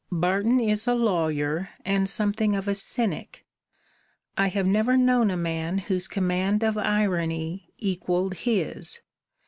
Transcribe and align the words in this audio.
Barton 0.11 0.59
is 0.59 0.87
a 0.87 0.95
lawyer 0.95 1.69
and 1.85 2.09
something 2.09 2.55
of 2.55 2.67
a 2.67 2.73
cynic. 2.73 3.45
I 4.35 4.47
have 4.47 4.65
never 4.65 4.97
known 4.97 5.29
a 5.29 5.37
man 5.37 5.77
whose 5.77 6.07
command 6.07 6.63
of 6.63 6.75
irony 6.75 7.69
equaled 7.77 8.33
his. 8.33 9.01